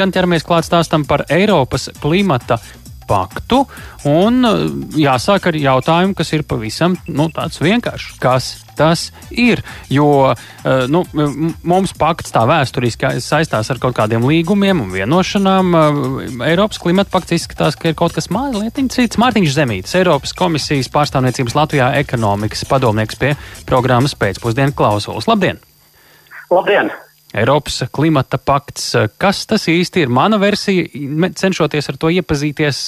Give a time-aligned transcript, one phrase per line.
[0.00, 2.56] Gan ķeramies klāt stāstam par Eiropas klimata
[3.10, 3.64] paktu.
[4.08, 4.46] Un
[4.96, 8.14] jāsāk ar jautājumu, kas ir pavisam nu, tāds vienkāršs.
[8.22, 8.46] Kas
[8.78, 9.60] tas ir?
[9.92, 10.32] Jo
[10.88, 11.02] nu,
[11.68, 15.76] mums pakts tā vēsturiski saistās ar kaut kādiem līgumiem un vienošanām.
[16.48, 19.20] Eiropas klimata pakts izskatās, ka ir kaut kas mazliet cits.
[19.20, 23.34] Mārtiņš Zemītis, Eiropas komisijas pārstāvniecības Latvijā ekonomikas padomnieks pie
[23.68, 25.28] programmas pēcpusdienu klausulas.
[25.28, 25.60] Labdien!
[26.48, 26.88] Labdien!
[27.30, 28.88] Eiropas klimata pakts.
[29.20, 30.10] Kas tas īsti ir?
[30.10, 30.88] Mana versija,
[31.38, 32.80] cenšoties ar to iepazīties,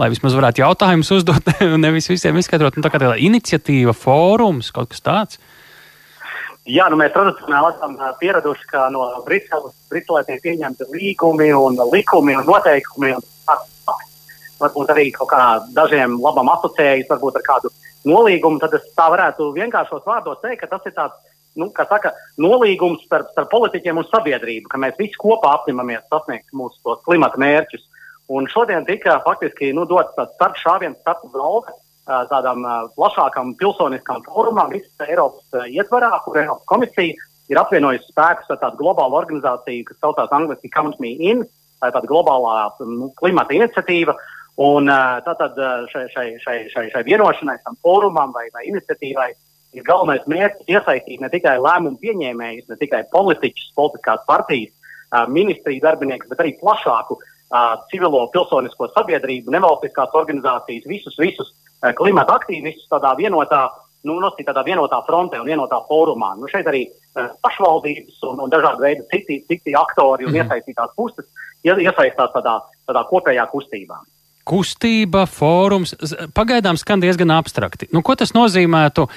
[0.00, 1.52] lai vismaz varētu jautājumus uzdot,
[1.84, 5.38] nevis visiem izskaidrot, nu, tā kā tāda iniciatīva, fórums, kaut kas tāds.
[6.66, 12.34] Jā, nu mēs tradicionāli esam pieraduši, ka no Briseles, Briselē tiek pieņemti līgumi un likumi
[12.34, 13.12] un noteikumi.
[13.14, 13.22] Un
[14.58, 15.42] varbūt arī kaut kā
[15.76, 17.70] dažiem labam asociējas, varbūt ar kādu
[18.08, 21.14] nolīgumu, tad es tā varētu vienkāršos vārdos teikt, ka tas ir tāds
[21.60, 26.98] nu, saka, nolīgums starp, starp politiķiem un sabiedrību, ka mēs visi kopā apņemamies sasniegt mūsu
[27.08, 27.84] klimata mērķus.
[28.36, 32.62] Un šodien tika faktiski nu, dots tāds starp šāviens, starp valsts tādām
[32.94, 37.14] plašākām pilsoniskām formām visas Eiropas ietvarā, kur Eiropas komisija
[37.50, 41.44] ir apvienojusi spēkus ar tādu globālu organizāciju, kas saucās angliski Count Me In,
[41.80, 44.16] tā ir tāda globālā nu, klimata iniciatīva.
[44.62, 45.58] Un tātad
[45.92, 49.28] šai, šai, šai, šai, šai vienošanai, tam fórumam vai, vai iniciatīvai
[49.76, 54.72] ir galvenais mērķis iesaistīt ne tikai lēmumu pieņēmējus, ne tikai politiķus, politiskās partijas,
[55.30, 57.18] ministriju darbiniekus, bet arī plašāku
[57.92, 61.52] civilo pilsonisko sabiedrību, nevalstiskās organizācijas, visus, visus
[61.98, 63.68] klimata aktīvistus tādā vienotā,
[64.08, 66.32] nu, tādā vienotā frontē un vienotā fórumā.
[66.40, 66.82] Nu, šeit arī
[67.14, 70.42] pašvaldības un, un dažādi veidi citi, citi aktori un mm.
[70.42, 71.30] iesaistītās puses
[71.66, 74.02] iesaistās tādā, tādā kopējā kustībā
[74.46, 75.94] kustība, fórums,
[76.36, 77.90] pagaidām skan diezgan abstrakti.
[77.94, 79.08] Nu, ko tas nozīmētu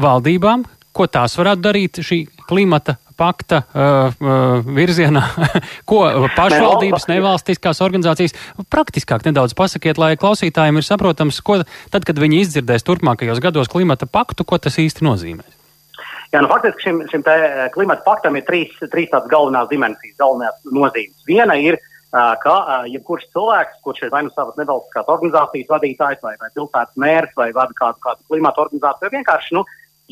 [0.00, 0.66] valdībām?
[0.94, 5.24] Ko tās varētu darīt šī klimata pakta uh, uh, virzienā?
[5.90, 6.04] ko
[6.36, 8.36] pašvaldības, nevalstiskās organizācijas
[8.70, 14.06] praktiskāk nedaudz pasakiet, lai klausītājiem ir saprotams, ko tad, kad viņi izdzirdēs turpmākajos gados klimata
[14.06, 15.46] paktu, ko tas īsti nozīmē?
[16.34, 17.26] Jā, nu, faktiski šim, šim
[17.74, 21.18] klimata paktam ir trīs, trīs tādas galvenās dimensijas, galvenās nozīmes.
[21.26, 26.34] Viena ir uh, ka jebkurš cilvēks, kurš ir vai nu savas nevalstiskās organizācijas vadītājs, vai,
[26.40, 29.64] vai pilsētas mērs, vai vada kādu, kādu klimata organizāciju, vienkārši nu,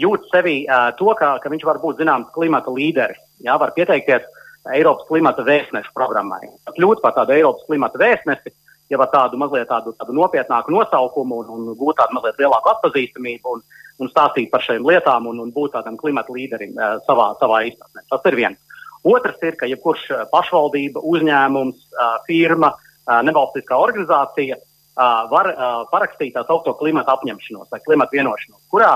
[0.02, 0.56] jūt sevi
[0.98, 3.20] to, ka, ka viņš var būt zināms klimata līderis.
[3.44, 4.26] Jā, var pieteikties
[4.72, 6.42] Eiropas klimata vēstnešu programmai.
[6.76, 8.52] Kļūt par tādu Eiropas klimata vēstnesi,
[8.92, 13.56] jau ar tādu mazliet tādu, tādu nopietnāku nosaukumu un, un gūt tādu mazliet lielāku atpazīstamību
[13.56, 13.64] un,
[14.02, 18.04] un stāstīt par šīm lietām un, un būt tādam klimata līderim uh, savā, savā izpratnē.
[18.12, 18.60] Tas ir viens.
[19.02, 21.88] Otrs ir, ka jebkurš pašvaldība, uzņēmums,
[22.28, 22.72] firma,
[23.26, 24.60] nevalstiskā organizācija
[25.32, 25.48] var
[25.90, 28.92] parakstīt tā saucamo klimata apņemšanos vai klimata vienošanos, kurā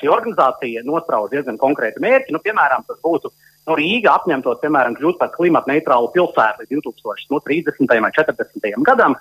[0.00, 2.32] šī organizācija nosprauž diezgan konkrēti mērķi.
[2.32, 7.92] Nu, piemēram, tas būtu nu, Rīga apņemtos, piemēram, kļūt par klimata neitrālu pilsētu līdz 2030.
[8.00, 8.80] vai 40.
[8.88, 9.14] gadam.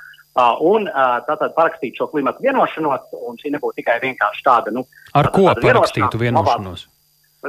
[0.66, 0.88] Un
[1.28, 4.74] tātad parakstīt šo klimatu vienošanos, un šī nebūtu tikai vienkārši tāda.
[4.74, 6.88] Nu, Ar tāda, ko tāda parakstītu vienošanos?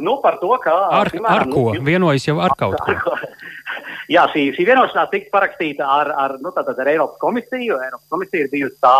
[0.02, 0.74] Nu, par to, ka.
[0.90, 1.64] Ar, piemēram, ar ko?
[1.76, 3.14] Nu, Vienojas jau ar kaut ko.
[4.12, 7.78] Jā, šī, šī vienošanās tika parakstīta ar, ar, nu, ar Eiropas komisiju.
[7.80, 8.94] Eiropas komisija ir bijusi tā,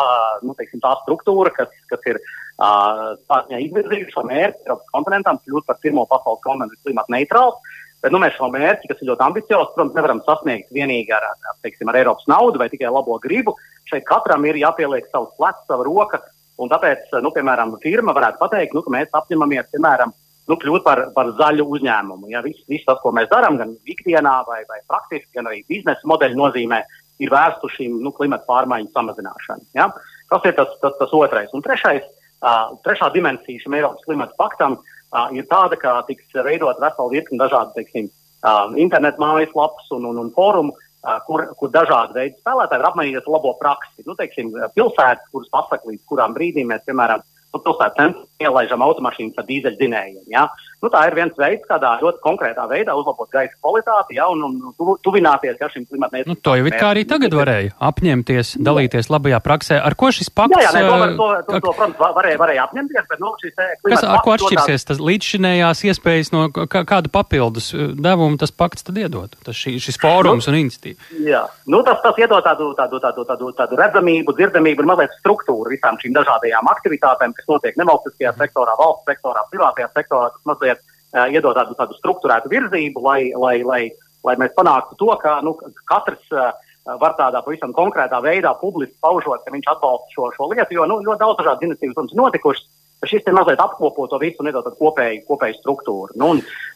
[0.46, 3.12] nu, teiksim, tā struktūra, kas, kas ir uh,
[3.58, 7.58] izvirzījusi šo mērķi Eiropas kontinentam kļūt par pirmo pasaules kontinentu klimata neitrālu.
[8.04, 10.72] Bet nu, mēs šo mērķi, kas ir ļoti ambiciozs, protams, nevaram sasniegt
[11.16, 13.56] ar, ar, teiksim, ar Eiropas naudu vai tikai labo gribu.
[13.90, 16.20] Šeit katram ir jāpieliek savs plecs, sava roka.
[16.60, 20.12] Un tāpēc, nu, piemēram, firma varētu pateikt, nu, ka mēs apņemamies, piemēram,
[20.50, 22.28] nu, kļūt par, par zaļu uzņēmumu.
[22.32, 26.10] Ja, viss, viss tas, ko mēs darām, gan ikdienā, vai, vai praktiski, gan arī biznesa
[26.10, 26.82] modeļu nozīmē,
[27.22, 29.68] ir vērsts uz šīm nu, klimata pārmaiņu samazināšanu.
[29.78, 29.90] Ja.
[30.32, 31.52] Tas ir tas, tas, tas otrais.
[31.54, 32.06] Un trešais,
[32.42, 37.40] uh, trešā dimensija šim Eiropas klimata paktam uh, ir tāda, ka tiks veidot veselu virkni
[37.40, 38.08] dažādu teiksim,
[38.42, 40.74] uh, internetu mājaslapas un, un, un fórumu.
[41.04, 44.06] Uh, kur, kur dažādi veidi spēlētāji var apmainīties labo praksi.
[44.06, 47.20] Nu, teiksim, pilsētas, kuras pasaka, līdz kurām brīdīm mēs, piemēram,
[47.62, 50.24] pilsētas centrā ielaižam automašīnas ar dīzeļdzinējiem.
[50.32, 50.48] Ja?
[50.84, 54.28] Nu, tā ir viens veids, kādā ļoti konkrētā veidā uzlabot gaisa kvalitāti ja?
[54.28, 56.34] un, un tu, tuvināties ja, šim klimatmērķim.
[56.34, 59.80] Nu, to jau it kā arī tagad varēja apņemties, dalīties labajā praksē.
[59.80, 60.58] Ar ko šis pakts?
[60.60, 63.54] Jā, jā ne, to, var, to, to, to, protams, varēja, varēja apņemties, bet nu, šis
[63.84, 68.98] Kas, ar ko atšķirsies tas līdzšinējās iespējas no kā, kādu papildus devumu tas pakts tad
[69.00, 69.34] iedod?
[69.46, 71.10] Tas šī, šis fórums nu, un iniciatīva.
[71.24, 75.72] Jā, nu, tas, tas iedod tādu, tādu, tādu, tādu, tādu redzamību, dzirdamību un mazliet struktūru
[75.72, 80.30] visām šīm dažādajām aktivitātēm, kas notiek nevalstiskajā sektorā, valsts sektorā, privātajā sektorā.
[80.34, 80.73] Tas mazliet
[81.14, 83.82] uh, iedod tādu, tādu struktūrētu virzību, lai, lai, lai,
[84.26, 85.54] lai mēs panāktu to, ka nu,
[85.88, 86.52] katrs uh,
[87.00, 91.00] var tādā pavisam konkrētā veidā publiski paužot, ka viņš atbalsta šo, šo lietu, jo nu,
[91.06, 92.70] ļoti daudz dažādas iniciatīvas mums notikušas.
[93.04, 96.14] Šis ir mazliet apkopot to visu un iedod kopēju, kopēju struktūru.
[96.20, 96.30] Nu,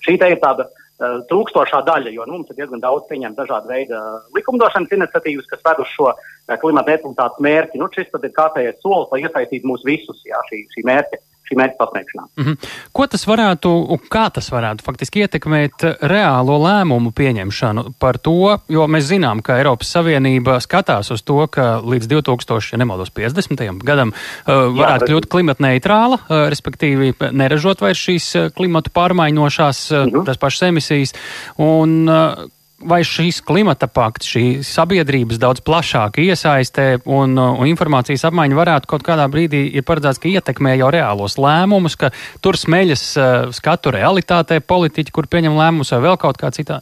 [0.04, 3.70] šī te ir tāda uh, trūkstošā daļa, jo nu, mums ir diezgan daudz pieņemt dažādu
[3.72, 4.00] veidu
[4.36, 7.80] likumdošanas iniciatīvas, kas ved uz šo uh, klimata neutralitātes mērķi.
[7.80, 11.78] Nu, šis ir kārtējais solis, lai iesaistītu mūs visus jā, šī, šī mērķa šī mērķa
[11.80, 12.26] sasniegšanā.
[12.36, 12.68] Mm -hmm.
[12.92, 19.08] Ko tas varētu kā tas varētu faktiski ietekmēt reālo lēmumu pieņemšanu par to, jo mēs
[19.08, 23.78] zinām, ka Eiropas Savienība skatās uz to, ka līdz 2000, ja nemaldos, 50.
[23.84, 30.10] gadam uh, varētu Jā, kļūt klimatneitrāla, uh, respektīvi neražot vairs šīs klimatu pārmaiņošās uh, mm
[30.12, 30.24] -hmm.
[30.26, 31.14] tas pašas emisijas.
[31.56, 32.48] Un, uh,
[32.86, 39.06] vai šīs klimata pakts, šī sabiedrības daudz plašāka iesaistē un, un informācijas apmaiņa varētu kaut
[39.06, 42.12] kādā brīdī ir paredzēts, ka ietekmē jau reālos lēmumus, ka
[42.44, 46.80] tur smeļas uh, skatu realitātē politiķi, kur pieņem lēmumus vai vēl kaut kā citā?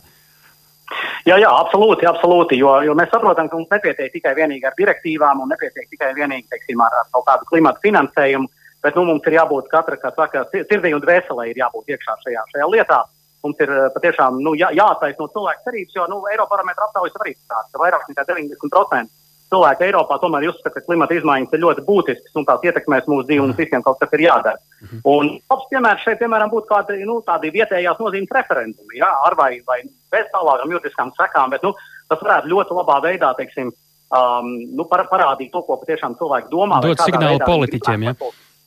[1.26, 5.40] Jā, jā, absolūti, absolūti jo, jo mēs saprotam, ka mums nepietiek tikai vienīgi ar direktīvām
[5.42, 8.46] un nepietiek tikai vienīgi teiksim, ar, ar kaut kādu klimatu finansējumu,
[8.84, 12.44] bet nu, mums ir jābūt katra, kā saka, sirdī un dvēselē ir jābūt iekšā šajā,
[12.52, 13.00] šajā lietā.
[13.46, 17.70] Mums ir eh, patiešām nu, jā, jāattaisno cilvēku cerības, jo nu, Eiroparometra aptaujas arī stāsta,
[17.72, 19.14] ka vairāk nekā 90%
[19.52, 23.42] cilvēku Eiropā tomēr uzskata, ka klimata izmaiņas ir ļoti būtiskas un tās ietekmēs mūsu dzīvi
[23.42, 24.58] un mums visiem kaut kas ir jādara.
[24.82, 25.02] Mhm.
[25.12, 29.52] Un labs piemērs šeit, piemēram, būtu kādi, nu, tādi vietējās nozīmes referendumi, jā, ar vai,
[29.68, 29.82] vai
[30.12, 31.74] bez tālākām juridiskām sekām, bet nu,
[32.10, 33.70] tas varētu ļoti labā veidā, teiksim,
[34.10, 36.82] um, nu, par, parādīt to, ko patiešām cilvēki domā.
[36.84, 38.18] Dot signālu politiķiem, jā.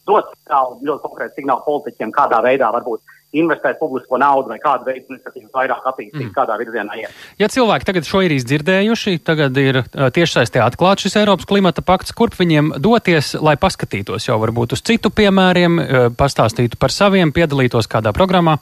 [0.10, 5.14] Dot signālu, ļoti konkrēti signālu politiķiem, kādā veidā varbūt investēt publisko naudu vai kādu veidu
[5.14, 6.34] iniciatīvas vairāk attīstīt, mm.
[6.34, 7.20] kādā virzienā iet.
[7.38, 9.84] Ja cilvēki tagad šo ir izdzirdējuši, tagad ir
[10.16, 15.14] tiešsaistē atklāts šis Eiropas klimata pakts, kurp viņiem doties, lai paskatītos jau varbūt uz citu
[15.14, 15.78] piemēriem,
[16.18, 18.58] pastāstītu par saviem, piedalītos kādā programmā?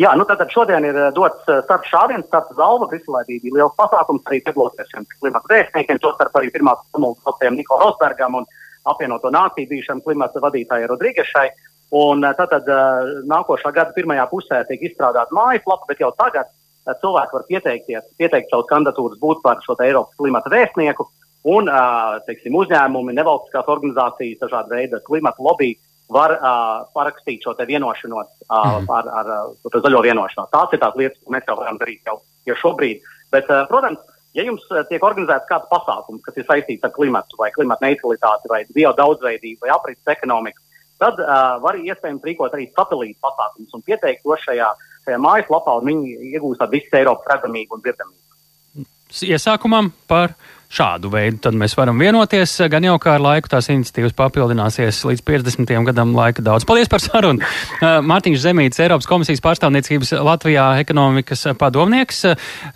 [0.00, 4.88] Jā, nu tātad šodien ir dots starp šāviens, starp Briselē bija liels pasākums, arī piedaloties
[4.94, 8.48] šiem klimata vēstniekiem, to starp arī pirmās formulas saucējiem Niko Rosbergam un
[8.88, 11.46] apvienoto nāciju bijušam klimata vadītājai Rodrīgešai.
[11.92, 16.94] Un eh, tātad eh, nākošā gada pirmajā pusē tiek izstrādāta mājaslapa, bet jau tagad eh,
[17.02, 21.08] cilvēki var pieteikties, pieteikt savus kandidatūras būt par šo Eiropas klimata vēstnieku.
[21.52, 21.66] Un
[22.22, 25.72] teiksim, uzņēmumi, nevalstiskās organizācijas, dažādi veidi klimata lobby
[26.12, 28.86] var uh, parakstīt šo vienošanos uh, mm.
[28.92, 30.50] ar, ar, ar zaļo vienošanos.
[30.52, 33.02] Tās ir tās lietas, ko mēs jau varam darīt jau, jau šobrīd.
[33.34, 33.98] Bet, uh, protams,
[34.36, 38.62] ja jums tiek organizēts kāds pasākums, kas ir saistīts ar klimatu vai klimata neutralitāti vai
[38.74, 40.60] bio daudzveidību vai aprits ekonomiku,
[41.02, 44.70] tad uh, var iespējams rīkot arī satelīta pasākumus un pieteikt to šajā,
[45.06, 48.20] šajā mājaslapā, un viņi iegūst visu Eiropas redzamību un dzirdamību.
[49.20, 50.32] Iesākumam par
[50.72, 52.54] šādu veidu tad mēs varam vienoties.
[52.72, 55.72] Gan jau kā ar laiku tās iniciatīvas papildināsies līdz 50.
[55.90, 56.64] gadam laika daudz.
[56.68, 57.44] Paldies par sarunu!
[58.10, 62.24] Mārtiņš Zemīts, Eiropas komisijas pārstāvniecības Latvijā ekonomikas padomnieks.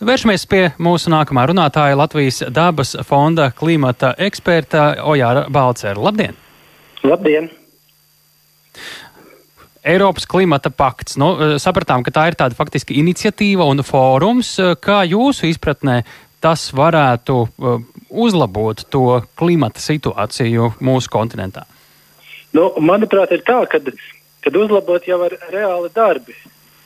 [0.04, 5.96] Vēršamies pie mūsu nākamā runātāja Latvijas dabas fonda klimata eksperta Ojāra Balcera.
[5.96, 6.36] Labdien!
[7.06, 7.48] Labdien!
[9.86, 11.16] Eiropas klimata pakts.
[11.16, 14.58] Nu, eh, sapratām, ka tā ir tāda faktiski iniciatīva un fórums.
[14.58, 16.02] Eh, kā jūsu izpratnē
[16.40, 17.80] tas varētu uh,
[18.10, 21.64] uzlabot to klimata situāciju mūsu kontinentā?
[22.52, 23.80] Nu, manuprāt, ir tā, ka
[24.46, 26.36] kad uzlabot jau ar reāli darbi.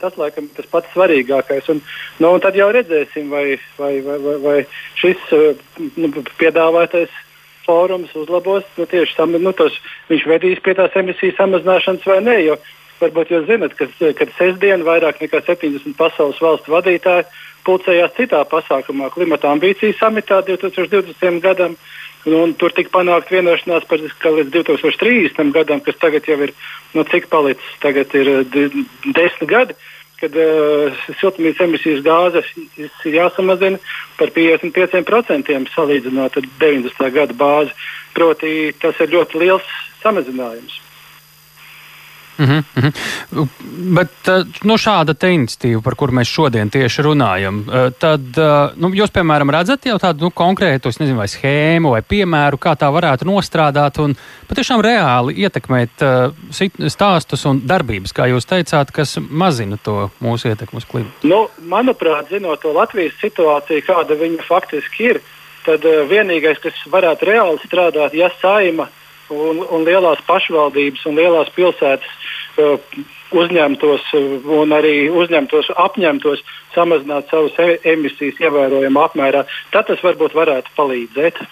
[0.00, 1.66] Tas, laikam, ir tas pats svarīgākais.
[1.74, 1.82] Un,
[2.22, 4.56] nu, un tad jau redzēsim, vai, vai, vai, vai, vai
[5.02, 5.26] šis
[5.98, 6.08] nu,
[6.40, 7.12] piedāvātais
[7.66, 9.76] fórums uzlabos nu, tieši tam, nu, tos,
[10.08, 12.38] viņš vedīs pie tās emisiju samazināšanas vai nē.
[12.46, 12.56] Jo,
[13.00, 13.88] varbūt jūs zinat, ka
[14.18, 17.26] kad sestdien vairāk nekā 70 pasaules valstu vadītāji
[17.66, 21.40] pulcējās citā pasākumā, klimata ambīciju samitā 2020.
[21.44, 21.76] gadam.
[22.28, 25.54] Un, un tur tika panākt vienošanās par līdz 2030.
[25.56, 26.52] gadam, kas tagad jau ir,
[26.92, 29.76] nu, cik palicis, tagad ir desmit gadi,
[30.20, 33.80] kad uh, siltumnīcas emisijas gāzes ir jāsamazina
[34.18, 37.08] par 55% salīdzinot ar 90.
[37.16, 37.72] gada bāzi.
[38.12, 38.52] Proti,
[38.82, 40.76] tas ir ļoti liels samazinājums.
[42.40, 42.92] Mm -hmm.
[43.94, 48.88] Bet eh, nu, šāda iniciatīva, par kuru mēs šodien tieši runājam, eh, tad eh, nu,
[48.96, 53.28] jūs, piemēram, redzat jau tādu nu, konkrētu nezinu, vai schēmu vai piemēru, kā tā varētu
[53.28, 54.16] nostrādāt un
[54.48, 55.90] patiešām reāli ietekmēt
[56.88, 61.28] stāstus un darbības, kā jūs teicāt, kas mazina to mūsu ietekmu uz klimatu?
[61.28, 65.20] Nu, manuprāt, zinot to Latvijas situāciju, kāda viņa faktiski ir,
[65.64, 68.88] tad vienīgais, kas varētu reāli strādāt, ja saima
[69.30, 72.10] un, un lielās pašvaldības un lielās pilsētas
[72.60, 72.76] uh,
[73.30, 74.10] uzņemtos
[74.60, 76.42] un arī uzņemtos, apņemtos
[76.74, 81.42] samazināt savas e emisijas ievērojamā apmērā, tad tas varbūt varētu palīdzēt.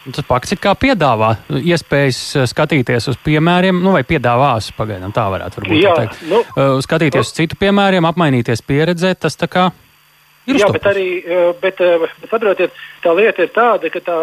[0.00, 5.28] Tas pakts ir kā piedāvā iespējas uh, skatīties uz piemēriem, nu, vai piedāvās, pagaidām tā
[5.32, 5.76] varētu būt.
[5.76, 6.24] Jā, teikt.
[6.30, 9.70] Nu, uh, skatīties uz citu piemēriem, apmainīties pieredzē, tas tā kā
[10.48, 11.08] Jā, bet arī,
[11.60, 11.80] bet,
[12.30, 14.16] saprotiet, tā lieta ir tāda, ka tā,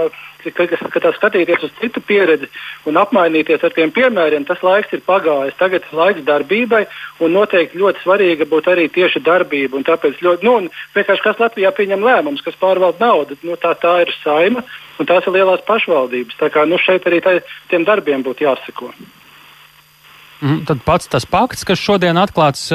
[0.56, 2.50] ka, ka tā skatīties uz citu pieredzi
[2.88, 5.58] un apmainīties ar tiem piemēriem, tas laiks ir pagājis.
[5.60, 6.84] Tagad ir laiks darbībai,
[7.24, 9.82] un noteikti ļoti svarīga būtu arī tieši darbība.
[9.88, 14.14] Tāpēc ļoti, nu, vienkārši kas Latvijā pieņem lēmumus, kas pārvalda naudu, nu, tā, tā ir
[14.22, 14.64] saima,
[15.00, 16.40] un tās ir lielās pašvaldības.
[16.40, 17.38] Tā kā nu, šeit arī tā,
[17.72, 18.92] tiem darbiem būtu jāsako.
[20.38, 22.70] Mm, tad pats tas pakts, kas šodien atklāts,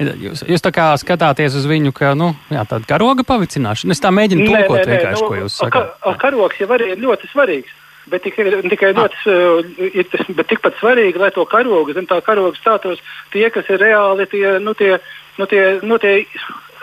[0.00, 3.94] jūs, jūs tā kā skatāties uz viņu, ka nu, jā, tāda karoga pavicināšana.
[3.94, 5.92] Es tā mēģinu tulkot vienkārši, nu, ko jūs sakāt.
[6.00, 7.76] Ka, karogs jau arī ir ļoti svarīgs.
[8.10, 12.56] Bet tikai, tikai ļoti, uh, ir, bet tikpat svarīgi, lai to karogu, zem tā karoga
[12.58, 14.96] stātos tie, kas ir reāli tie, nu, tie,
[15.38, 16.14] nu, tie, nu, tie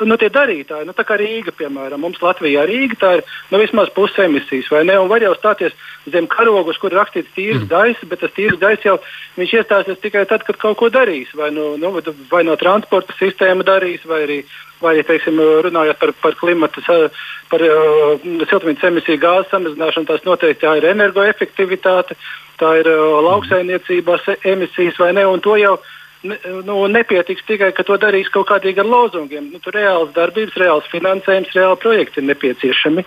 [0.05, 3.89] nu, tie darītāji, nu, tā kā Rīga, piemēram, mums Latvijā Rīga, tā ir nu, vismaz
[3.95, 4.97] puse emisijas, vai ne?
[5.01, 5.75] Un var jau stāties
[6.11, 7.69] zem karogus, kur rakstīts tīrs mm.
[7.71, 8.97] gaiss, bet tas tīrs gaiss jau
[9.41, 11.33] iestāsies tikai tad, kad kaut ko darīs.
[11.37, 11.93] Vai no, nu,
[12.31, 14.39] vai no transporta sistēma darīs, vai arī,
[14.83, 16.83] vai, teiksim, runājot par, par klimatu,
[17.51, 22.17] par uh, siltumnīcas emisiju gāzes samazināšanu, tas noteikti tā ir energoefektivitāte,
[22.61, 25.25] tā ir uh, lauksainiecības emisijas, vai ne?
[26.25, 29.51] Ne, nu, nepietiks tikai, ka to darīs kaut kādīgi ar lozungiem.
[29.53, 33.05] Nu, tur reāls darbības, reāls finansējums, reāli projekti ir nepieciešami.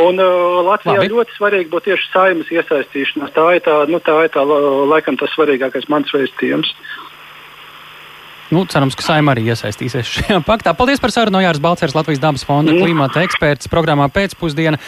[0.00, 1.12] Un uh, Latvijā Labi.
[1.12, 3.34] ļoti svarīgi būtu tieši saimas iesaistīšanās.
[3.36, 4.42] Tā ir tā, nu, tā ir tā,
[4.90, 6.74] laikam tas svarīgākais mans vēstījums.
[8.50, 10.74] Nu, cerams, ka Saima arī iesaistīsies šajā paktā.
[10.74, 11.38] Paldies par sarunu.
[11.44, 12.82] Jārs Balcers, Latvijas dabas fonda mm.
[12.82, 14.80] klimata eksperts programmā pēcpusdiena.